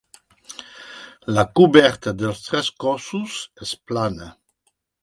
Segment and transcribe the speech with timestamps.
[1.39, 4.37] La coberta dels tres cossos és plana.